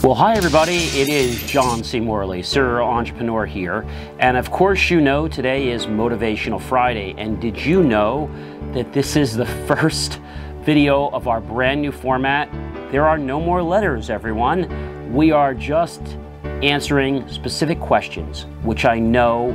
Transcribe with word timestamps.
Well, 0.00 0.14
hi 0.14 0.36
everybody. 0.36 0.76
It 0.76 1.08
is 1.08 1.42
John 1.42 1.82
C. 1.82 1.98
Morley, 1.98 2.40
serial 2.44 2.86
entrepreneur 2.86 3.44
here. 3.44 3.84
And 4.20 4.36
of 4.36 4.48
course, 4.48 4.90
you 4.90 5.00
know 5.00 5.26
today 5.26 5.70
is 5.70 5.86
Motivational 5.86 6.62
Friday. 6.62 7.16
And 7.18 7.40
did 7.40 7.60
you 7.60 7.82
know 7.82 8.30
that 8.74 8.92
this 8.92 9.16
is 9.16 9.34
the 9.34 9.44
first 9.66 10.20
video 10.60 11.08
of 11.08 11.26
our 11.26 11.40
brand 11.40 11.82
new 11.82 11.90
format? 11.90 12.48
There 12.92 13.08
are 13.08 13.18
no 13.18 13.40
more 13.40 13.60
letters, 13.60 14.08
everyone. 14.08 15.12
We 15.12 15.32
are 15.32 15.52
just 15.52 16.00
answering 16.62 17.28
specific 17.28 17.80
questions, 17.80 18.46
which 18.62 18.84
I 18.84 19.00
know 19.00 19.46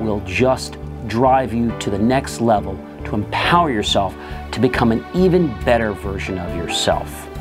will 0.00 0.20
just 0.26 0.78
drive 1.06 1.54
you 1.54 1.78
to 1.78 1.90
the 1.90 1.98
next 1.98 2.40
level 2.40 2.74
to 3.04 3.14
empower 3.14 3.70
yourself 3.70 4.16
to 4.50 4.58
become 4.58 4.90
an 4.90 5.06
even 5.14 5.46
better 5.62 5.92
version 5.92 6.38
of 6.38 6.56
yourself. 6.56 7.31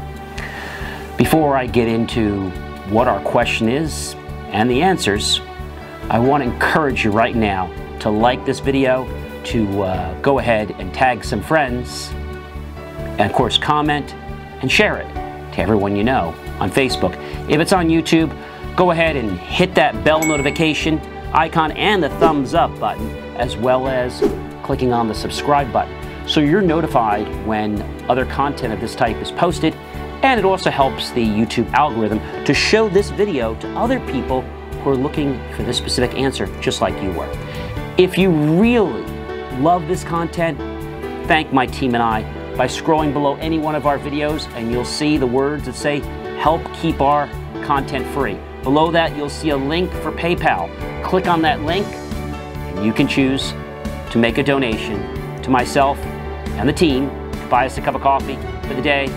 Before 1.21 1.55
I 1.55 1.67
get 1.67 1.88
into 1.88 2.49
what 2.89 3.07
our 3.07 3.21
question 3.21 3.70
is 3.70 4.16
and 4.48 4.67
the 4.67 4.81
answers, 4.81 5.39
I 6.09 6.17
want 6.17 6.43
to 6.43 6.49
encourage 6.49 7.05
you 7.05 7.12
right 7.12 7.35
now 7.35 7.71
to 7.99 8.09
like 8.09 8.43
this 8.43 8.59
video, 8.59 9.05
to 9.43 9.84
uh, 9.84 10.20
go 10.21 10.39
ahead 10.39 10.71
and 10.79 10.91
tag 10.91 11.23
some 11.23 11.43
friends, 11.43 12.09
and 12.09 13.21
of 13.21 13.34
course 13.34 13.55
comment 13.55 14.15
and 14.63 14.71
share 14.71 14.98
it 14.98 15.07
to 15.53 15.62
everyone 15.62 15.95
you 15.95 16.03
know 16.03 16.34
on 16.59 16.71
Facebook. 16.71 17.13
If 17.48 17.62
it's 17.62 17.71
on 17.71 17.88
YouTube, 17.88 18.35
go 18.76 18.90
ahead 18.90 19.15
and 19.15 19.38
hit 19.38 19.76
that 19.76 20.03
bell 20.03 20.23
notification 20.23 20.98
icon 21.34 21.71
and 21.73 22.01
the 22.01 22.09
thumbs 22.17 22.55
up 22.55 22.76
button, 22.79 23.12
as 23.38 23.55
well 23.55 23.88
as 23.88 24.21
clicking 24.63 24.91
on 24.91 25.07
the 25.07 25.13
subscribe 25.13 25.71
button. 25.71 25.95
So 26.27 26.40
you're 26.40 26.63
notified 26.63 27.27
when 27.45 27.79
other 28.09 28.26
content 28.26 28.73
of 28.73 28.81
this 28.81 28.95
type 28.95 29.17
is 29.17 29.31
posted 29.31 29.76
and 30.23 30.39
it 30.39 30.45
also 30.45 30.70
helps 30.70 31.11
the 31.11 31.25
YouTube 31.25 31.71
algorithm 31.73 32.20
to 32.45 32.53
show 32.53 32.90
this 32.90 33.09
video 33.09 33.55
to 33.55 33.68
other 33.76 33.99
people 33.99 34.41
who 34.41 34.90
are 34.90 34.96
looking 34.96 35.40
for 35.54 35.63
this 35.63 35.77
specific 35.77 36.18
answer, 36.18 36.48
just 36.62 36.82
like 36.82 36.99
you 37.01 37.12
were. 37.12 37.29
If 37.98 38.18
you 38.18 38.29
really 38.29 39.04
love 39.59 39.87
this 39.87 40.04
content, 40.04 40.57
thank 41.27 41.51
my 41.51 41.65
team 41.65 41.93
and 41.96 42.04
I 42.04 42.23
by 42.55 42.68
scrolling 42.68 43.13
below 43.13 43.35
any 43.35 43.59
one 43.59 43.76
of 43.76 43.85
our 43.85 43.98
videos 43.98 44.51
and 44.54 44.71
you'll 44.71 44.85
see 44.85 45.18
the 45.18 45.27
words 45.27 45.65
that 45.65 45.76
say, 45.76 45.99
help 46.40 46.62
keep 46.74 47.01
our 47.01 47.27
content 47.63 48.05
free. 48.07 48.37
Below 48.63 48.91
that, 48.91 49.15
you'll 49.15 49.29
see 49.29 49.49
a 49.49 49.57
link 49.57 49.91
for 49.91 50.12
PayPal. 50.12 50.70
Click 51.03 51.27
on 51.27 51.41
that 51.41 51.62
link 51.62 51.87
and 51.87 52.85
you 52.85 52.93
can 52.93 53.07
choose 53.07 53.53
to 54.12 54.18
make 54.18 54.37
a 54.37 54.43
donation 54.43 55.41
to 55.41 55.49
myself 55.49 55.98
and 56.57 56.68
the 56.68 56.74
team 56.74 57.09
to 57.31 57.48
buy 57.49 57.65
us 57.65 57.77
a 57.77 57.81
cup 57.81 57.96
of 57.96 58.01
coffee 58.01 58.37
for 58.68 58.74
the 58.74 58.81
day 58.81 59.07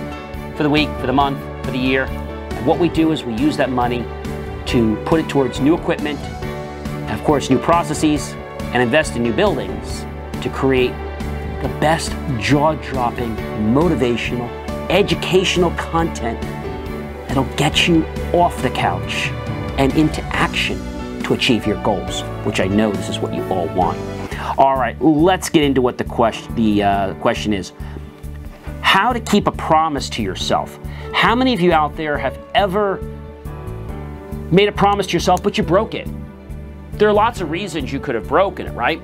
for 0.56 0.62
the 0.62 0.70
week, 0.70 0.88
for 1.00 1.06
the 1.06 1.12
month, 1.12 1.38
for 1.64 1.70
the 1.70 1.78
year. 1.78 2.04
And 2.04 2.66
what 2.66 2.78
we 2.78 2.88
do 2.88 3.12
is 3.12 3.24
we 3.24 3.34
use 3.34 3.56
that 3.56 3.70
money 3.70 4.04
to 4.66 4.96
put 5.04 5.20
it 5.20 5.28
towards 5.28 5.60
new 5.60 5.74
equipment, 5.74 6.18
and 6.18 7.10
of 7.10 7.24
course, 7.24 7.50
new 7.50 7.58
processes, 7.58 8.32
and 8.72 8.82
invest 8.82 9.16
in 9.16 9.22
new 9.22 9.32
buildings 9.32 10.04
to 10.42 10.50
create 10.50 10.92
the 11.62 11.68
best 11.80 12.12
jaw 12.38 12.74
dropping, 12.74 13.34
motivational, 13.72 14.48
educational 14.90 15.70
content 15.72 16.40
that'll 17.28 17.44
get 17.56 17.88
you 17.88 18.04
off 18.32 18.60
the 18.62 18.70
couch 18.70 19.28
and 19.78 19.94
into 19.94 20.22
action 20.24 20.78
to 21.22 21.34
achieve 21.34 21.66
your 21.66 21.82
goals, 21.82 22.22
which 22.44 22.60
I 22.60 22.66
know 22.66 22.92
this 22.92 23.08
is 23.08 23.18
what 23.18 23.34
you 23.34 23.42
all 23.48 23.66
want. 23.68 23.98
All 24.58 24.76
right, 24.76 25.00
let's 25.00 25.48
get 25.48 25.64
into 25.64 25.80
what 25.80 25.98
the 25.98 26.04
question, 26.04 26.54
the, 26.54 26.82
uh, 26.82 27.14
question 27.14 27.52
is 27.52 27.72
how 28.94 29.12
to 29.12 29.18
keep 29.18 29.48
a 29.48 29.50
promise 29.50 30.08
to 30.08 30.22
yourself. 30.22 30.78
How 31.12 31.34
many 31.34 31.52
of 31.52 31.60
you 31.60 31.72
out 31.72 31.96
there 31.96 32.16
have 32.16 32.38
ever 32.54 32.98
made 34.52 34.68
a 34.68 34.72
promise 34.72 35.08
to 35.08 35.14
yourself, 35.14 35.42
but 35.42 35.58
you 35.58 35.64
broke 35.64 35.94
it? 35.94 36.08
There 36.92 37.08
are 37.08 37.12
lots 37.12 37.40
of 37.40 37.50
reasons 37.50 37.92
you 37.92 37.98
could 37.98 38.14
have 38.14 38.28
broken 38.28 38.68
it, 38.68 38.70
right? 38.70 39.02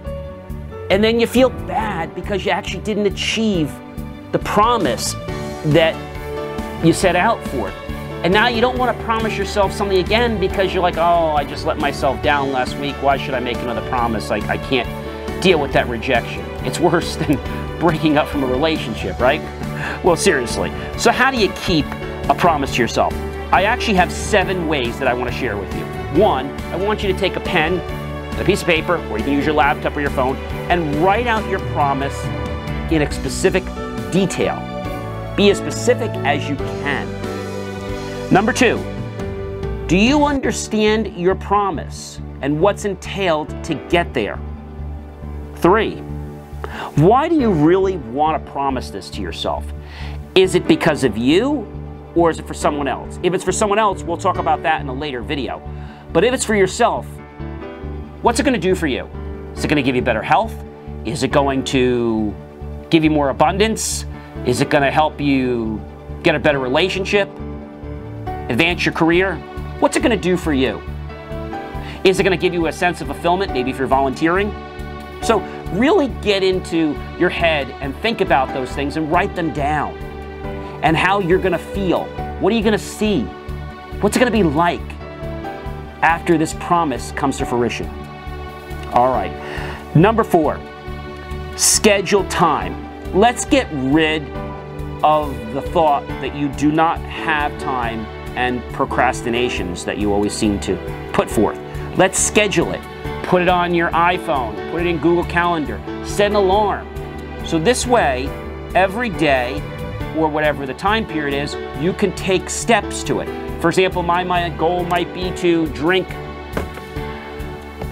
And 0.93 1.03
then 1.03 1.19
you 1.19 1.27
feel 1.27 1.51
bad 1.51 2.15
because 2.15 2.45
you 2.45 2.53
actually 2.53 2.85
didn't 2.85 3.07
achieve 3.07 3.75
the 4.31 4.39
promise 4.39 5.15
that 5.73 5.97
you 6.87 6.93
set 6.93 7.17
out 7.17 7.45
for. 7.49 7.71
And 8.23 8.33
now 8.33 8.47
you 8.47 8.61
don't 8.61 8.79
want 8.79 8.97
to 8.97 9.05
promise 9.05 9.37
yourself 9.37 9.73
something 9.73 9.99
again 9.99 10.39
because 10.39 10.73
you're 10.73 10.85
like, 10.85 10.99
oh, 10.99 11.35
I 11.35 11.43
just 11.43 11.67
let 11.67 11.79
myself 11.79 12.23
down 12.23 12.53
last 12.53 12.77
week. 12.77 12.95
Why 13.03 13.17
should 13.17 13.35
I 13.35 13.41
make 13.41 13.57
another 13.57 13.87
promise? 13.89 14.31
Like, 14.31 14.45
I 14.45 14.57
can't 14.57 15.43
deal 15.43 15.59
with 15.59 15.73
that 15.73 15.89
rejection. 15.89 16.45
It's 16.65 16.79
worse 16.79 17.17
than 17.27 17.41
breaking 17.81 18.19
up 18.19 18.29
from 18.29 18.45
a 18.45 18.47
relationship, 18.47 19.19
right? 19.19 19.41
Well, 20.05 20.17
seriously. 20.17 20.71
So, 20.99 21.11
how 21.11 21.31
do 21.31 21.39
you 21.39 21.51
keep 21.53 21.87
a 22.29 22.35
promise 22.37 22.75
to 22.75 22.83
yourself? 22.83 23.13
I 23.53 23.65
actually 23.65 23.95
have 23.95 24.13
seven 24.13 24.69
ways 24.69 24.99
that 24.99 25.09
I 25.09 25.15
want 25.15 25.31
to 25.31 25.37
share 25.37 25.57
with 25.57 25.75
you. 25.75 25.85
One, 26.21 26.47
I 26.73 26.77
want 26.77 27.03
you 27.03 27.13
to 27.13 27.19
take 27.19 27.37
a 27.37 27.41
pen, 27.41 27.79
a 28.39 28.45
piece 28.45 28.61
of 28.63 28.67
paper, 28.67 28.97
or 29.09 29.19
you 29.19 29.25
can 29.25 29.33
use 29.33 29.45
your 29.45 29.55
laptop 29.55 29.97
or 29.97 30.01
your 30.01 30.11
phone, 30.11 30.37
and 30.71 30.95
write 30.97 31.27
out 31.27 31.49
your 31.49 31.61
promise 31.71 32.17
in 32.93 33.03
a 33.03 33.13
specific 33.13 33.65
detail. 34.13 34.57
Be 35.37 35.51
as 35.51 35.59
specific 35.59 36.11
as 36.25 36.49
you 36.49 36.57
can. 36.57 38.33
Number 38.33 38.53
two, 38.53 38.79
do 39.89 39.97
you 39.97 40.25
understand 40.25 41.17
your 41.17 41.35
promise 41.35 42.21
and 42.43 42.61
what's 42.61 42.85
entailed 42.85 43.65
to 43.65 43.75
get 43.89 44.15
there? 44.15 44.39
Three, 45.57 46.03
why 46.97 47.29
do 47.29 47.39
you 47.39 47.53
really 47.53 47.97
want 47.97 48.45
to 48.45 48.53
promise 48.53 48.91
this 48.91 49.11
to 49.11 49.23
yourself? 49.23 49.65
Is 50.35 50.55
it 50.55 50.67
because 50.67 51.05
of 51.05 51.17
you 51.17 51.67
or 52.15 52.31
is 52.31 52.39
it 52.39 52.47
for 52.47 52.55
someone 52.55 52.89
else? 52.89 53.19
If 53.23 53.33
it's 53.33 53.45
for 53.45 53.53
someone 53.53 53.79
else, 53.79 54.03
we'll 54.03 54.17
talk 54.17 54.39
about 54.39 54.63
that 54.65 54.81
in 54.81 54.89
a 54.89 54.93
later 54.93 55.23
video. 55.23 55.63
But 56.13 56.25
if 56.25 56.35
it's 56.35 56.45
for 56.45 56.55
yourself, 56.55 57.07
what's 58.23 58.41
it 58.41 58.43
going 58.43 58.55
to 58.55 58.61
do 58.61 58.75
for 58.75 58.87
you? 58.87 59.09
Is 59.57 59.65
it 59.65 59.69
going 59.69 59.77
to 59.77 59.83
give 59.83 59.95
you 59.95 60.03
better 60.03 60.23
health? 60.23 60.55
Is 61.05 61.23
it 61.23 61.31
going 61.31 61.65
to 61.65 62.35
give 62.91 63.05
you 63.05 63.11
more 63.11 63.31
abundance? 63.31 64.05
Is 64.45 64.61
it 64.61 64.71
going 64.71 64.83
to 64.83 64.91
help 64.91 65.21
you 65.21 65.81
get 66.23 66.35
a 66.35 66.39
better 66.39 66.59
relationship? 66.59 67.29
Advance 68.49 68.85
your 68.85 68.95
career? 68.95 69.37
What's 69.79 69.97
it 69.97 70.03
going 70.03 70.17
to 70.17 70.23
do 70.23 70.37
for 70.37 70.53
you? 70.53 70.83
Is 72.03 72.19
it 72.19 72.25
going 72.25 72.37
to 72.37 72.41
give 72.41 72.53
you 72.53 72.67
a 72.67 72.73
sense 72.73 73.01
of 73.01 73.07
fulfillment, 73.07 73.53
maybe 73.53 73.71
if 73.71 73.79
you're 73.79 73.87
volunteering? 73.87 74.51
So 75.23 75.41
really 75.73 76.09
get 76.23 76.43
into 76.43 76.99
your 77.19 77.31
head 77.31 77.71
and 77.81 77.95
think 77.97 78.21
about 78.21 78.53
those 78.55 78.71
things 78.73 78.97
and 78.97 79.11
write 79.11 79.35
them 79.37 79.53
down 79.53 79.97
and 80.83 80.97
how 80.97 81.21
you're 81.21 81.39
going 81.39 81.53
to 81.53 81.59
feel. 81.59 82.05
What 82.41 82.53
are 82.53 82.57
you 82.57 82.63
going 82.63 82.73
to 82.73 82.79
see? 82.79 83.23
What's 84.01 84.17
it 84.17 84.21
going 84.21 84.33
to 84.33 84.37
be 84.37 84.43
like 84.43 84.81
after 86.03 86.39
this 86.39 86.55
promise 86.55 87.13
comes 87.13 87.39
to 87.39 87.47
fruition? 87.47 87.89
All 88.93 89.13
right. 89.13 89.33
Number 89.95 90.25
four, 90.25 90.59
schedule 91.57 92.25
time. 92.29 92.89
Let's 93.15 93.45
get 93.45 93.69
rid 93.73 94.23
of 95.03 95.35
the 95.53 95.63
thought 95.63 96.07
that 96.21 96.35
you 96.35 96.49
do 96.51 96.73
not 96.73 96.99
have 97.01 97.57
time 97.61 98.01
and 98.37 98.63
procrastinations 98.73 99.85
that 99.85 99.99
you 99.99 100.13
always 100.13 100.33
seem 100.33 100.61
to 100.61 101.11
put 101.13 101.31
forth. 101.31 101.59
Let's 101.97 102.19
schedule 102.19 102.73
it. 102.73 102.81
Put 103.31 103.43
it 103.43 103.49
on 103.49 103.75
your 103.77 103.91
iPhone, 103.91 104.73
put 104.73 104.81
it 104.81 104.89
in 104.89 104.99
Google 104.99 105.23
Calendar, 105.23 105.81
set 106.05 106.33
an 106.33 106.35
alarm. 106.35 106.85
So 107.47 107.61
this 107.61 107.87
way, 107.87 108.27
every 108.75 109.09
day, 109.09 109.63
or 110.17 110.27
whatever 110.27 110.67
the 110.67 110.75
time 110.75 111.07
period 111.07 111.41
is, 111.41 111.55
you 111.81 111.93
can 111.93 112.13
take 112.17 112.51
steps 112.51 113.05
to 113.05 113.21
it. 113.21 113.29
For 113.61 113.69
example, 113.69 114.03
my, 114.03 114.25
my 114.25 114.49
goal 114.49 114.83
might 114.83 115.15
be 115.15 115.31
to 115.37 115.69
drink 115.69 116.09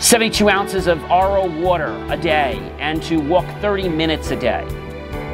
72 0.01 0.49
ounces 0.49 0.89
of 0.89 1.01
RO 1.05 1.47
water 1.61 1.97
a 2.11 2.17
day 2.17 2.59
and 2.81 3.01
to 3.05 3.21
walk 3.21 3.47
30 3.61 3.91
minutes 3.91 4.33
a 4.33 4.37
day. 4.37 4.67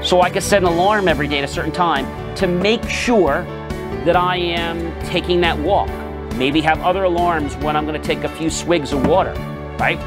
So 0.02 0.20
I 0.20 0.28
can 0.28 0.42
set 0.42 0.58
an 0.58 0.68
alarm 0.68 1.08
every 1.08 1.28
day 1.28 1.38
at 1.38 1.44
a 1.44 1.48
certain 1.48 1.72
time 1.72 2.34
to 2.36 2.46
make 2.46 2.86
sure 2.90 3.42
that 4.04 4.16
I 4.16 4.36
am 4.36 5.02
taking 5.06 5.40
that 5.40 5.58
walk. 5.58 5.88
Maybe 6.34 6.60
have 6.60 6.78
other 6.82 7.04
alarms 7.04 7.56
when 7.56 7.74
I'm 7.74 7.86
going 7.86 7.98
to 7.98 8.06
take 8.06 8.22
a 8.24 8.36
few 8.36 8.50
swigs 8.50 8.92
of 8.92 9.06
water 9.06 9.34
right? 9.78 9.98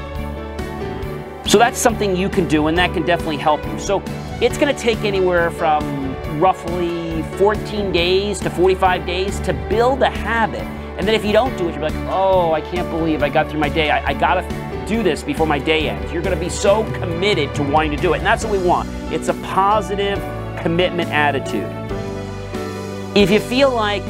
So 1.47 1.57
that's 1.57 1.79
something 1.79 2.15
you 2.15 2.27
can 2.27 2.47
do 2.47 2.67
and 2.67 2.77
that 2.77 2.93
can 2.93 3.05
definitely 3.05 3.37
help 3.37 3.65
you. 3.65 3.79
So 3.79 4.03
it's 4.41 4.57
gonna 4.57 4.77
take 4.77 4.99
anywhere 4.99 5.49
from 5.51 6.15
roughly 6.39 7.23
14 7.37 7.91
days 7.91 8.39
to 8.41 8.49
45 8.49 9.05
days 9.05 9.39
to 9.41 9.53
build 9.69 10.01
a 10.03 10.09
habit. 10.09 10.61
And 10.97 11.07
then 11.07 11.15
if 11.15 11.23
you 11.23 11.31
don't 11.31 11.55
do 11.57 11.69
it, 11.69 11.73
you're 11.73 11.81
like, 11.81 11.95
oh, 12.09 12.51
I 12.53 12.61
can't 12.61 12.89
believe 12.89 13.23
I 13.23 13.29
got 13.29 13.49
through 13.49 13.59
my 13.59 13.69
day. 13.69 13.91
I, 13.91 14.09
I 14.09 14.13
gotta 14.13 14.43
do 14.87 15.03
this 15.03 15.23
before 15.23 15.47
my 15.47 15.59
day 15.59 15.89
ends. 15.89 16.11
You're 16.11 16.21
gonna 16.21 16.35
be 16.35 16.49
so 16.49 16.83
committed 16.93 17.53
to 17.55 17.63
wanting 17.63 17.91
to 17.91 17.97
do 17.97 18.13
it. 18.13 18.17
And 18.17 18.25
that's 18.25 18.43
what 18.43 18.51
we 18.51 18.65
want. 18.65 18.89
It's 19.11 19.29
a 19.29 19.33
positive 19.35 20.19
commitment 20.61 21.09
attitude. 21.11 21.71
If 23.15 23.31
you 23.31 23.39
feel 23.39 23.71
like 23.71 24.03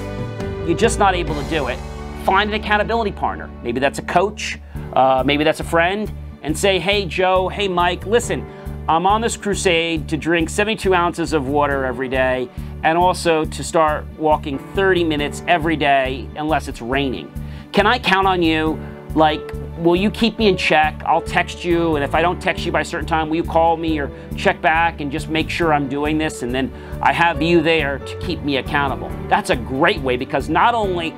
you're 0.67 0.77
just 0.77 0.97
not 0.97 1.13
able 1.13 1.35
to 1.41 1.49
do 1.49 1.67
it, 1.67 1.77
find 2.25 2.53
an 2.53 2.59
accountability 2.59 3.11
partner. 3.11 3.49
Maybe 3.63 3.79
that's 3.79 3.99
a 3.99 4.03
coach, 4.03 4.57
uh, 4.93 5.23
maybe 5.25 5.43
that's 5.43 5.59
a 5.59 5.65
friend, 5.65 6.11
and 6.41 6.57
say, 6.57 6.79
hey, 6.79 7.05
Joe, 7.05 7.49
hey, 7.49 7.67
Mike, 7.67 8.05
listen, 8.05 8.45
I'm 8.89 9.05
on 9.05 9.19
this 9.21 9.35
crusade 9.35 10.07
to 10.09 10.17
drink 10.17 10.49
72 10.49 10.93
ounces 10.93 11.33
of 11.33 11.47
water 11.47 11.83
every 11.85 12.07
day, 12.07 12.49
and 12.83 12.97
also 12.97 13.43
to 13.43 13.63
start 13.63 14.05
walking 14.17 14.59
30 14.75 15.03
minutes 15.03 15.43
every 15.47 15.75
day 15.75 16.29
unless 16.35 16.67
it's 16.67 16.81
raining. 16.81 17.31
Can 17.73 17.85
I 17.85 17.99
count 17.99 18.27
on 18.27 18.41
you? 18.41 18.79
Like, 19.13 19.41
will 19.79 19.95
you 19.95 20.09
keep 20.09 20.37
me 20.37 20.47
in 20.47 20.57
check? 20.57 21.01
I'll 21.05 21.21
text 21.21 21.65
you, 21.65 21.95
and 21.95 22.03
if 22.03 22.15
I 22.15 22.21
don't 22.21 22.41
text 22.41 22.65
you 22.65 22.71
by 22.71 22.81
a 22.81 22.85
certain 22.85 23.07
time, 23.07 23.29
will 23.29 23.35
you 23.35 23.43
call 23.43 23.77
me 23.77 23.99
or 23.99 24.11
check 24.35 24.61
back 24.61 25.01
and 25.01 25.11
just 25.11 25.27
make 25.27 25.49
sure 25.49 25.73
I'm 25.73 25.89
doing 25.89 26.17
this? 26.17 26.43
And 26.43 26.53
then 26.53 26.71
I 27.01 27.13
have 27.13 27.41
you 27.41 27.61
there 27.61 27.99
to 27.99 28.19
keep 28.19 28.41
me 28.41 28.57
accountable. 28.57 29.11
That's 29.27 29.49
a 29.49 29.55
great 29.55 29.99
way 30.01 30.17
because 30.17 30.49
not 30.49 30.73
only 30.73 31.13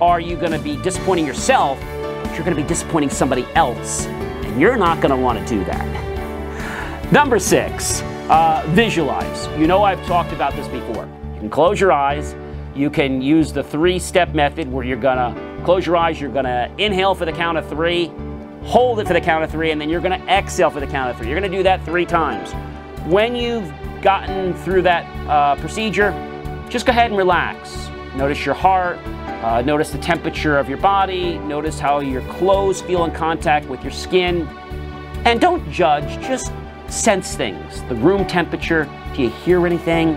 are 0.00 0.20
you 0.20 0.36
going 0.36 0.52
to 0.52 0.58
be 0.58 0.76
disappointing 0.82 1.26
yourself, 1.26 1.78
you're 2.34 2.44
going 2.44 2.56
to 2.56 2.62
be 2.62 2.68
disappointing 2.68 3.10
somebody 3.10 3.46
else. 3.54 4.06
And 4.06 4.60
you're 4.60 4.76
not 4.76 5.00
going 5.00 5.10
to 5.10 5.16
want 5.16 5.38
to 5.38 5.46
do 5.46 5.64
that. 5.64 7.12
Number 7.12 7.38
six, 7.38 8.02
uh, 8.28 8.64
visualize. 8.68 9.46
You 9.58 9.66
know 9.66 9.82
I've 9.82 10.04
talked 10.06 10.32
about 10.32 10.54
this 10.54 10.68
before. 10.68 11.08
You 11.34 11.40
can 11.40 11.50
close 11.50 11.80
your 11.80 11.92
eyes. 11.92 12.34
You 12.74 12.90
can 12.90 13.22
use 13.22 13.52
the 13.52 13.62
three-step 13.62 14.34
method 14.34 14.70
where 14.72 14.84
you're 14.84 14.96
going 14.96 15.18
to 15.18 15.62
close 15.64 15.86
your 15.86 15.96
eyes, 15.96 16.20
you're 16.20 16.30
going 16.30 16.44
to 16.44 16.70
inhale 16.78 17.14
for 17.14 17.24
the 17.24 17.32
count 17.32 17.56
of 17.56 17.68
three, 17.68 18.10
hold 18.64 19.00
it 19.00 19.06
for 19.06 19.14
the 19.14 19.20
count 19.20 19.44
of 19.44 19.50
three, 19.50 19.70
and 19.70 19.80
then 19.80 19.88
you're 19.88 20.00
going 20.00 20.18
to 20.18 20.26
exhale 20.28 20.70
for 20.70 20.80
the 20.80 20.86
count 20.86 21.10
of 21.10 21.16
three. 21.16 21.28
You're 21.28 21.38
going 21.38 21.50
to 21.50 21.56
do 21.56 21.62
that 21.62 21.84
three 21.84 22.04
times. 22.04 22.52
When 23.10 23.34
you've 23.34 23.72
gotten 24.02 24.54
through 24.54 24.82
that 24.82 25.04
uh, 25.28 25.56
procedure, 25.56 26.12
just 26.68 26.86
go 26.86 26.90
ahead 26.90 27.10
and 27.10 27.16
relax. 27.16 27.88
Notice 28.14 28.44
your 28.44 28.54
heart, 28.54 28.98
uh, 29.44 29.60
notice 29.60 29.90
the 29.90 29.98
temperature 29.98 30.56
of 30.56 30.70
your 30.70 30.78
body, 30.78 31.36
notice 31.36 31.78
how 31.78 32.00
your 32.00 32.22
clothes 32.32 32.80
feel 32.80 33.04
in 33.04 33.10
contact 33.10 33.66
with 33.68 33.82
your 33.82 33.92
skin. 33.92 34.48
And 35.26 35.38
don't 35.38 35.70
judge, 35.70 36.18
just 36.26 36.50
sense 36.88 37.34
things. 37.34 37.82
The 37.90 37.94
room 37.96 38.26
temperature, 38.26 38.88
do 39.14 39.20
you 39.20 39.28
hear 39.28 39.66
anything? 39.66 40.16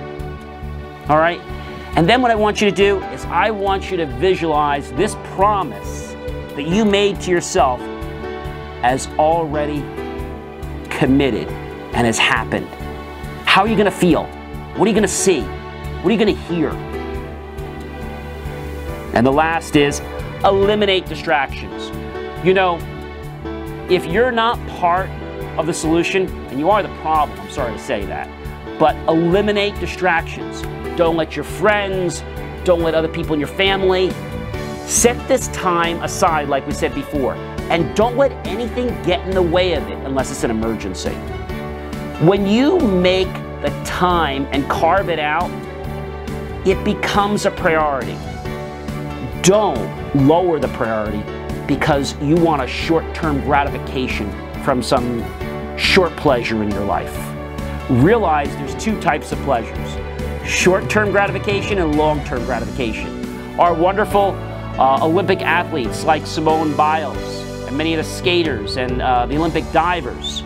All 1.09 1.18
right? 1.18 1.41
And 1.97 2.07
then 2.07 2.21
what 2.21 2.31
I 2.31 2.35
want 2.35 2.62
you 2.62 2.69
to 2.69 2.75
do 2.75 3.03
is 3.07 3.25
I 3.25 3.51
want 3.51 3.91
you 3.91 3.97
to 3.97 4.06
visualize 4.06 4.94
this 4.94 5.18
promise 5.35 6.13
that 6.56 6.65
you 6.65 6.85
made 6.85 7.19
to 7.21 7.29
yourself 7.29 7.81
as 8.81 9.07
already 9.19 9.81
committed 10.89 11.50
and 11.94 12.07
has 12.07 12.18
happened. 12.18 12.68
How 13.45 13.63
are 13.63 13.68
you 13.68 13.75
going 13.75 13.91
to 13.91 13.91
feel? 13.91 14.24
What 14.77 14.85
are 14.85 14.88
you 14.88 14.94
going 14.94 15.01
to 15.01 15.07
see? 15.09 15.41
What 15.41 16.06
are 16.06 16.12
you 16.12 16.18
going 16.18 16.33
to 16.33 16.41
hear? 16.44 16.97
And 19.18 19.25
the 19.25 19.31
last 19.31 19.75
is 19.75 20.00
eliminate 20.46 21.08
distractions. 21.08 21.90
You 22.46 22.54
know, 22.54 22.78
if 23.90 24.06
you're 24.06 24.31
not 24.31 24.60
part 24.68 25.10
of 25.58 25.66
the 25.66 25.74
solution, 25.74 26.28
and 26.50 26.60
you 26.60 26.69
are 26.69 26.84
the 26.84 26.96
problem, 27.02 27.40
I'm 27.40 27.50
sorry 27.50 27.74
to 27.74 27.80
say 27.80 28.06
that, 28.06 28.30
but 28.78 28.96
eliminate 29.10 29.74
distractions. 29.80 30.62
Don't 31.00 31.18
let 31.18 31.36
your 31.36 31.46
friends, 31.46 32.24
don't 32.64 32.81
let 32.81 32.94
other 32.94 33.08
people 33.08 33.34
in 33.34 33.40
your 33.40 33.50
family. 33.50 34.12
Set 34.86 35.18
this 35.28 35.48
time 35.48 36.00
aside, 36.04 36.48
like 36.48 36.68
we 36.68 36.72
said 36.74 36.94
before, 36.94 37.34
and 37.72 37.96
don't 37.96 38.18
let 38.18 38.31
anything 38.46 38.90
get 39.02 39.20
in 39.25 39.31
the 39.31 39.42
way 39.42 39.74
of 39.74 39.81
it 39.88 39.98
unless 40.06 40.30
it's 40.30 40.44
an 40.44 40.52
emergency. 40.52 41.16
When 42.24 42.46
you 42.46 42.78
make 42.78 43.34
the 43.63 43.81
time 43.84 44.48
and 44.52 44.70
carve 44.70 45.10
it 45.10 45.18
out, 45.18 45.50
it 46.68 46.84
becomes 46.86 47.48
a 47.48 47.52
priority 47.52 48.16
don't 49.48 50.28
lower 50.28 50.60
the 50.60 50.68
priority 50.68 51.24
because 51.68 52.20
you 52.22 52.36
want 52.36 52.62
a 52.62 52.68
short-term 52.68 53.40
gratification 53.40 54.30
from 54.62 54.84
some 54.84 55.24
short 55.78 56.14
pleasure 56.18 56.64
in 56.64 56.70
your 56.70 56.84
life. 56.84 57.16
Realize 57.90 58.54
there's 58.58 58.76
two 58.76 59.00
types 59.00 59.32
of 59.32 59.40
pleasures, 59.40 59.98
short-term 60.46 61.12
gratification 61.12 61.78
and 61.78 61.96
long-term 61.96 62.44
gratification. 62.44 63.58
Our 63.58 63.74
wonderful 63.74 64.32
uh, 64.78 65.00
Olympic 65.02 65.42
athletes 65.42 66.04
like 66.04 66.28
Simone 66.28 66.76
Biles 66.76 67.18
and 67.68 67.78
many 67.78 67.94
of 67.94 68.06
the 68.06 68.12
skaters 68.12 68.76
and 68.76 69.02
uh, 69.02 69.28
the 69.28 69.38
Olympic 69.38 69.64
divers, 69.72 70.44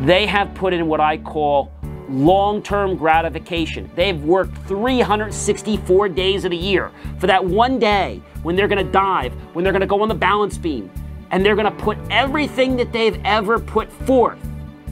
they 0.00 0.26
have 0.26 0.52
put 0.54 0.72
in 0.72 0.88
what 0.88 0.98
I 0.98 1.18
call 1.18 1.70
long 2.10 2.62
term 2.62 2.96
gratification. 2.96 3.90
They've 3.94 4.20
worked 4.22 4.56
364 4.66 6.08
days 6.10 6.44
of 6.44 6.50
the 6.50 6.56
year 6.56 6.90
for 7.18 7.26
that 7.26 7.44
one 7.44 7.78
day 7.78 8.20
when 8.42 8.56
they're 8.56 8.68
going 8.68 8.84
to 8.84 8.92
dive, 8.92 9.32
when 9.54 9.62
they're 9.62 9.72
going 9.72 9.80
to 9.80 9.86
go 9.86 10.02
on 10.02 10.08
the 10.08 10.14
balance 10.14 10.58
beam, 10.58 10.90
and 11.30 11.44
they're 11.44 11.54
going 11.54 11.70
to 11.70 11.82
put 11.82 11.98
everything 12.10 12.76
that 12.76 12.92
they've 12.92 13.20
ever 13.24 13.58
put 13.58 13.90
forth 13.92 14.38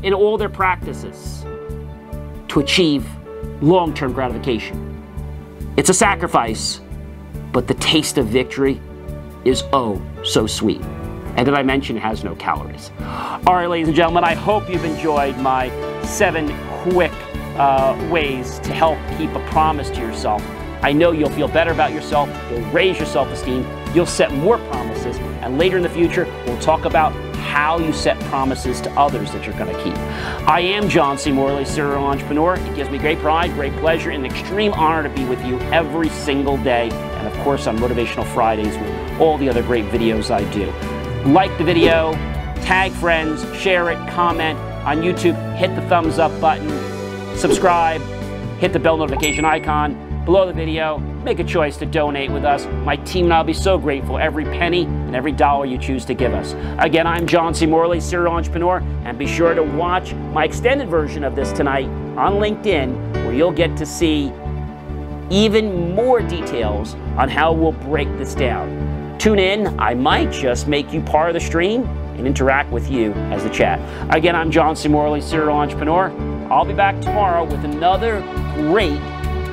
in 0.03 0.15
all 0.15 0.38
their 0.38 0.49
practices 0.49 1.44
to 2.49 2.61
achieve 2.61 3.06
long 3.61 3.93
term 3.93 4.12
gratification. 4.12 4.85
It's 5.76 5.91
a 5.91 5.94
sacrifice, 5.94 6.81
but 7.53 7.67
the 7.67 7.75
taste 7.75 8.19
of 8.19 8.26
victory 8.26 8.81
is 9.44 9.64
oh 9.73 10.00
so 10.25 10.47
sweet. 10.47 10.81
And 11.37 11.44
did 11.44 11.55
I 11.55 11.62
mention 11.62 11.97
it 11.97 12.00
has 12.00 12.25
no 12.25 12.35
calories? 12.35 12.91
All 13.47 13.55
right, 13.55 13.69
ladies 13.69 13.88
and 13.88 13.97
gentlemen, 13.97 14.25
I 14.25 14.35
hope 14.35 14.69
you've 14.69 14.85
enjoyed 14.85 15.37
my 15.38 15.71
seven 16.03 16.49
quick 16.83 17.13
uh, 17.57 18.09
ways 18.11 18.59
to 18.61 18.73
help 18.73 18.99
keep 19.19 19.31
a 19.31 19.45
promise 19.51 19.91
to 19.91 20.01
yourself. 20.01 20.43
I 20.83 20.93
know 20.93 21.11
you'll 21.11 21.31
feel 21.31 21.49
better 21.49 21.73
about 21.73 21.93
yourself, 21.93 22.29
you'll 22.51 22.61
raise 22.71 22.99
your 22.99 23.07
self 23.07 23.29
esteem, 23.29 23.67
you'll 23.95 24.07
set 24.07 24.33
more 24.33 24.59
promises, 24.59 25.17
and 25.43 25.59
later 25.59 25.77
in 25.77 25.83
the 25.83 25.89
future, 25.89 26.25
we'll 26.47 26.61
talk 26.61 26.85
about 26.85 27.13
how 27.35 27.79
you 27.79 27.93
set 27.93 28.19
promises 28.25 28.81
to 28.83 28.91
others 28.93 29.33
that 29.33 29.45
you're 29.45 29.57
going 29.57 29.75
to 29.75 29.83
keep. 29.83 29.97
I 30.47 30.61
am 30.61 30.89
John 30.89 31.19
C. 31.19 31.33
Morley, 31.33 31.65
serial 31.65 32.05
entrepreneur. 32.05 32.55
It 32.55 32.77
gives 32.77 32.91
me 32.91 32.99
great 32.99 33.19
pride, 33.19 33.53
great 33.55 33.73
pleasure, 33.77 34.11
and 34.11 34.25
extreme 34.25 34.73
honor 34.75 35.03
to 35.03 35.15
be 35.15 35.25
with 35.25 35.45
you 35.45 35.59
every 35.73 36.11
single 36.11 36.59
day, 36.59 36.91
and 36.91 37.27
of 37.27 37.35
course 37.43 37.67
on 37.67 37.79
Motivational 37.79 38.27
Fridays 38.35 38.77
with 38.77 39.21
all 39.21 39.39
the 39.39 39.49
other 39.49 39.63
great 39.63 39.87
videos 39.87 40.31
I 40.31 40.49
do. 40.53 40.71
Like 41.29 41.57
the 41.59 41.65
video, 41.65 42.13
tag 42.63 42.93
friends, 42.93 43.43
share 43.57 43.91
it, 43.91 44.11
comment, 44.11 44.59
on 44.85 45.03
YouTube, 45.03 45.57
hit 45.57 45.75
the 45.75 45.83
thumbs 45.89 46.19
up 46.19 46.39
button, 46.41 46.69
subscribe, 47.37 48.01
hit 48.59 48.73
the 48.73 48.79
bell 48.79 48.97
notification 48.97 49.45
icon 49.45 50.09
below 50.29 50.47
the 50.47 50.53
video, 50.53 50.99
make 50.99 51.39
a 51.39 51.45
choice 51.45 51.79
to 51.79 51.87
donate 51.87 52.31
with 52.31 52.45
us. 52.45 52.67
My 52.85 52.97
team 52.97 53.25
and 53.25 53.33
I 53.33 53.39
will 53.39 53.47
be 53.47 53.55
so 53.55 53.79
grateful 53.79 54.19
every 54.19 54.45
penny 54.45 54.85
and 54.85 55.17
every 55.17 55.33
dollar 55.33 55.65
you 55.65 55.79
choose 55.79 56.05
to 56.05 56.13
give 56.13 56.35
us. 56.35 56.55
Again, 56.79 57.07
I'm 57.07 57.27
John 57.27 57.55
C. 57.55 57.65
Morley, 57.65 57.99
serial 57.99 58.35
entrepreneur, 58.35 58.83
and 59.07 59.19
be 59.19 59.27
sure 59.27 59.55
to 59.55 59.63
watch 59.63 60.13
my 60.13 60.45
extended 60.45 60.91
version 60.91 61.25
of 61.25 61.35
this 61.35 61.51
tonight 61.53 61.87
on 62.19 62.35
LinkedIn, 62.35 63.15
where 63.25 63.33
you'll 63.33 63.53
get 63.53 63.75
to 63.79 63.87
see 63.87 64.31
even 65.31 65.95
more 65.95 66.21
details 66.21 66.93
on 67.17 67.31
how 67.31 67.50
we'll 67.50 67.73
break 67.73 68.09
this 68.19 68.35
down. 68.35 69.17
Tune 69.19 69.38
in, 69.38 69.81
I 69.81 69.95
might 69.95 70.31
just 70.31 70.69
make 70.69 70.93
you 70.93 71.00
part 71.00 71.31
of 71.31 71.35
the 71.35 71.41
stream 71.41 71.88
and 72.19 72.27
interact 72.27 72.71
with 72.71 72.91
you 72.91 73.13
as 73.33 73.45
the 73.45 73.51
chat. 73.51 73.81
Again, 74.15 74.37
I'm 74.37 74.51
John 74.51 74.77
C. 74.77 74.89
Morley, 74.89 75.21
serial 75.21 75.57
entrepreneur. 75.57 76.11
I'll 76.51 76.65
be 76.65 76.75
back 76.75 77.01
tomorrow 77.01 77.45
with 77.45 77.65
another 77.65 78.21
great 78.55 79.01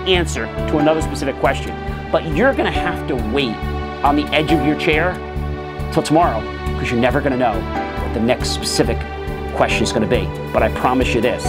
answer 0.08 0.46
to 0.46 0.80
another 0.80 1.02
specific 1.02 1.36
question. 1.38 1.76
But 2.12 2.26
you're 2.36 2.54
going 2.54 2.72
to 2.72 2.80
have 2.80 3.08
to 3.08 3.16
wait 3.34 3.56
on 4.04 4.16
the 4.16 4.26
edge 4.34 4.52
of 4.52 4.66
your 4.66 4.78
chair 4.80 5.14
till 5.94 6.04
tomorrow 6.04 6.42
because 6.74 6.92
you're 6.92 7.00
never 7.00 7.20
going 7.20 7.32
to 7.32 7.38
know 7.38 7.54
what 8.04 8.14
the 8.14 8.20
next 8.20 8.50
specific 8.50 8.98
question 9.56 9.84
is 9.84 9.92
going 9.92 10.08
to 10.08 10.10
be. 10.10 10.26
But 10.52 10.64
I 10.64 10.70
promise 10.80 11.14
you 11.14 11.22
this 11.22 11.44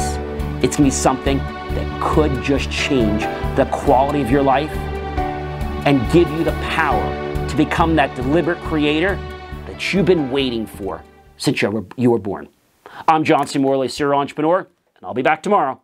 it's 0.62 0.76
going 0.76 0.76
to 0.76 0.82
be 0.84 0.90
something 0.90 1.38
that 1.38 2.02
could 2.02 2.42
just 2.42 2.70
change 2.70 3.22
the 3.56 3.68
quality 3.70 4.22
of 4.22 4.30
your 4.30 4.42
life 4.42 4.70
and 5.86 6.00
give 6.12 6.30
you 6.30 6.44
the 6.44 6.52
power 6.62 7.48
to 7.48 7.56
become 7.56 7.94
that 7.96 8.14
deliberate 8.16 8.58
creator 8.58 9.18
that 9.76 9.92
you've 9.92 10.06
been 10.06 10.30
waiting 10.30 10.64
for 10.64 11.02
since 11.36 11.60
you 11.60 11.68
were, 11.70 11.84
you 11.98 12.10
were 12.10 12.18
born. 12.18 12.48
I'm 13.06 13.24
John 13.24 13.46
C. 13.46 13.58
Morley, 13.58 13.88
serial 13.88 14.18
entrepreneur, 14.18 14.60
and 14.60 15.04
I'll 15.04 15.12
be 15.12 15.20
back 15.20 15.42
tomorrow. 15.42 15.82